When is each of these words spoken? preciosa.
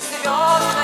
preciosa. 0.00 0.79